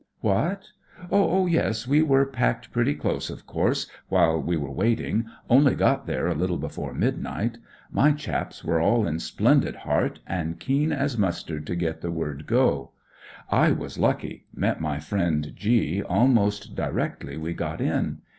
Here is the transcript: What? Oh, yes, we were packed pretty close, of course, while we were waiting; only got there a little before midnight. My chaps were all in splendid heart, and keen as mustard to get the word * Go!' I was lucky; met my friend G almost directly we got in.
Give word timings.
What? 0.21 0.63
Oh, 1.11 1.45
yes, 1.45 1.87
we 1.87 2.01
were 2.01 2.25
packed 2.25 2.71
pretty 2.71 2.95
close, 2.95 3.29
of 3.29 3.45
course, 3.45 3.85
while 4.09 4.41
we 4.41 4.57
were 4.57 4.71
waiting; 4.71 5.27
only 5.47 5.75
got 5.75 6.07
there 6.07 6.25
a 6.25 6.33
little 6.33 6.57
before 6.57 6.91
midnight. 6.95 7.59
My 7.91 8.11
chaps 8.11 8.63
were 8.63 8.81
all 8.81 9.05
in 9.05 9.19
splendid 9.19 9.75
heart, 9.75 10.19
and 10.25 10.59
keen 10.59 10.91
as 10.91 11.19
mustard 11.19 11.67
to 11.67 11.75
get 11.75 12.01
the 12.01 12.09
word 12.09 12.47
* 12.47 12.47
Go!' 12.47 12.93
I 13.51 13.73
was 13.73 13.99
lucky; 13.99 14.47
met 14.55 14.81
my 14.81 14.97
friend 14.97 15.53
G 15.55 16.01
almost 16.01 16.73
directly 16.75 17.37
we 17.37 17.53
got 17.53 17.79
in. 17.79 18.21